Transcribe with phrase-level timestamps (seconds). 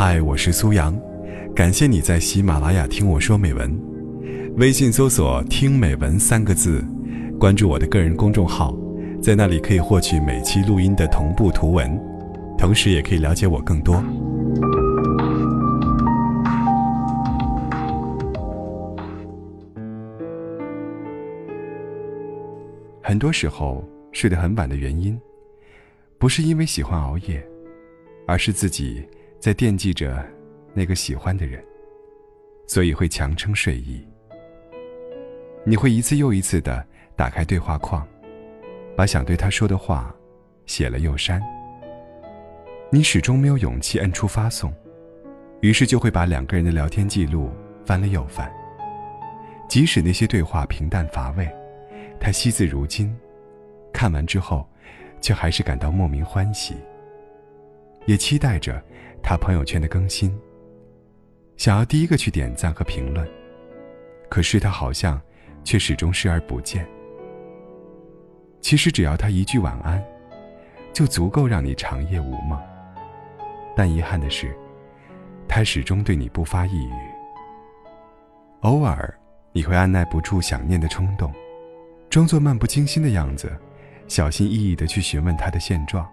[0.00, 0.96] 嗨，我是苏阳，
[1.56, 3.76] 感谢你在喜马拉雅听我说美文。
[4.56, 6.84] 微信搜索“听美文”三个字，
[7.36, 8.78] 关注我的个人公众号，
[9.20, 12.00] 在那里可以获取每期录音的同步图文，
[12.56, 13.96] 同时也可以了解我更多。
[23.02, 25.20] 很多时候睡得很晚的原因，
[26.18, 27.44] 不是因为喜欢熬夜，
[28.28, 29.04] 而是自己
[29.38, 30.24] 在惦记着
[30.74, 31.64] 那个喜欢的人，
[32.66, 34.06] 所以会强撑睡意。
[35.64, 38.06] 你会一次又一次的打开对话框，
[38.96, 40.14] 把想对他说的话
[40.66, 41.40] 写了又删。
[42.90, 44.72] 你始终没有勇气摁出发送，
[45.60, 47.50] 于是就会把两个人的聊天记录
[47.84, 48.50] 翻了又翻。
[49.68, 51.48] 即使那些对话平淡乏味。
[52.20, 53.16] 他惜字如金，
[53.92, 54.68] 看完之后，
[55.20, 56.74] 却还是感到莫名欢喜。
[58.06, 58.82] 也期待着
[59.22, 60.36] 他朋友圈的更新，
[61.56, 63.28] 想要第一个去点赞和评论，
[64.28, 65.20] 可是他好像
[65.64, 66.86] 却始终视而不见。
[68.60, 70.02] 其实只要他一句晚安，
[70.92, 72.60] 就足够让你长夜无梦。
[73.76, 74.54] 但遗憾的是，
[75.46, 76.92] 他始终对你不发一语。
[78.62, 79.14] 偶尔，
[79.52, 81.32] 你会按耐不住想念的冲动。
[82.10, 83.56] 装作漫不经心的样子，
[84.08, 86.04] 小心翼翼地去询问他的现状，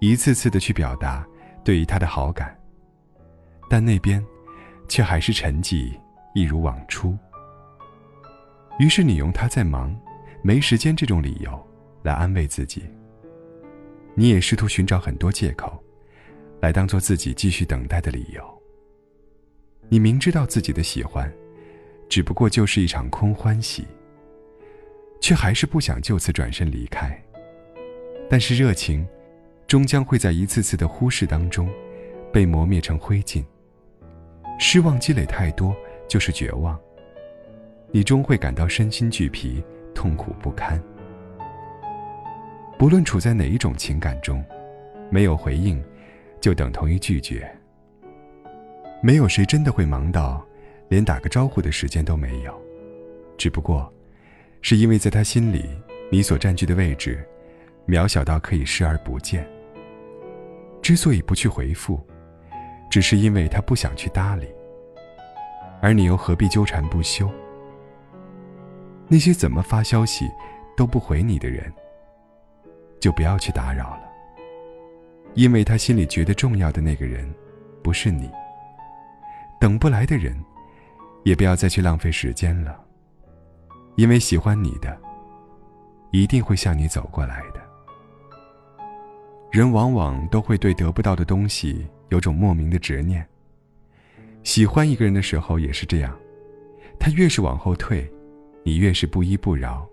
[0.00, 1.24] 一次次地去表达
[1.64, 2.56] 对于他的好感，
[3.70, 4.24] 但那边
[4.88, 5.92] 却还是沉寂，
[6.34, 7.16] 一如往初。
[8.78, 9.96] 于是你用他在忙、
[10.42, 11.68] 没时间这种理由
[12.02, 12.84] 来安慰自己。
[14.14, 15.82] 你也试图寻找很多借口，
[16.60, 18.62] 来当做自己继续等待的理由。
[19.88, 21.32] 你明知道自己的喜欢，
[22.08, 23.86] 只不过就是一场空欢喜。
[25.20, 27.18] 却还是不想就此转身离开，
[28.28, 29.06] 但是热情，
[29.74, 31.68] 终将会在一次次的忽视当中，
[32.32, 33.44] 被磨灭成灰烬。
[34.56, 35.74] 失望积累太多，
[36.06, 36.78] 就是绝望。
[37.90, 39.60] 你终会感到身心俱疲，
[39.92, 40.80] 痛苦不堪。
[42.78, 44.44] 不论处在哪一种情感中，
[45.10, 45.82] 没有回应，
[46.40, 47.44] 就等同于拒绝。
[49.02, 50.46] 没有谁真的会忙到，
[50.88, 52.56] 连打个招呼的时间都没有，
[53.36, 53.92] 只不过。
[54.62, 55.68] 是因为在他心里，
[56.12, 57.26] 你所占据的位置，
[57.88, 59.44] 渺小到可以视而不见。
[60.84, 61.98] 之所以不去回复，
[62.90, 64.46] 只是因为他不想去搭理。
[65.80, 67.26] 而你又何必纠缠不休？
[69.08, 70.30] 那些怎么发消息
[70.76, 71.72] 都不回你的人，
[73.00, 74.02] 就不要去打扰了。
[75.32, 77.34] 因为他心里觉得重要的那个人，
[77.82, 78.30] 不是你。
[79.58, 80.38] 等不来的人，
[81.22, 82.78] 也不要再去浪费时间了。
[83.96, 85.00] 因为喜欢你的，
[86.10, 87.63] 一定会向你走过来的。
[89.54, 93.24] 人往往都会对得不到的东西有种莫名的执念。
[94.42, 96.12] 喜欢一个人的时候也是这样，
[96.98, 98.04] 他越是往后退，
[98.64, 99.88] 你越是不依不饶。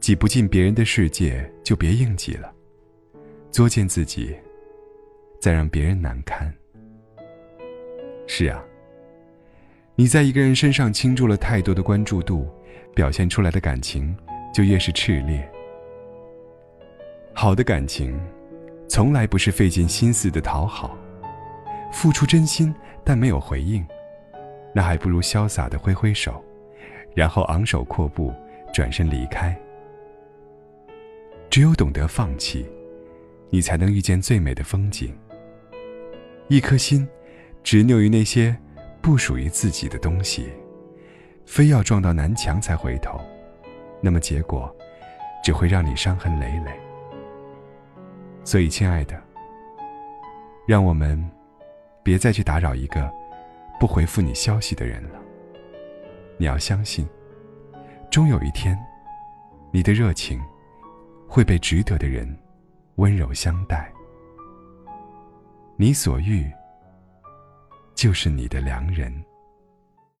[0.00, 2.50] 挤不进别人的世界，就别硬挤了，
[3.50, 4.34] 作践自己，
[5.38, 6.50] 再让别人难堪。
[8.26, 8.64] 是啊。
[9.94, 12.48] 你在一个人身上倾注了太多的关注度，
[12.94, 14.16] 表现出来的感情
[14.54, 15.46] 就越是炽烈。
[17.34, 18.18] 好的感情，
[18.88, 20.96] 从来不是费尽心思的讨好，
[21.92, 22.74] 付出真心
[23.04, 23.86] 但没有回应，
[24.74, 26.44] 那还不如潇洒的挥挥手，
[27.14, 28.32] 然后昂首阔步
[28.72, 29.56] 转身离开。
[31.48, 32.68] 只有懂得放弃，
[33.48, 35.16] 你才能遇见最美的风景。
[36.48, 37.08] 一颗心，
[37.62, 38.56] 执拗于那些。
[39.02, 40.52] 不属于自己的东西，
[41.46, 43.18] 非要撞到南墙才回头，
[44.02, 44.70] 那么结果
[45.42, 46.79] 只会让你伤痕累累。
[48.44, 49.20] 所以，亲爱的，
[50.66, 51.30] 让我们
[52.02, 53.12] 别再去打扰一个
[53.78, 55.18] 不回复你消息的人了。
[56.36, 57.08] 你要相信，
[58.10, 58.78] 终有一天，
[59.70, 60.40] 你的热情
[61.28, 62.38] 会被值得的人
[62.96, 63.92] 温柔相待。
[65.76, 66.50] 你所遇。
[67.96, 69.12] 就是你的良人。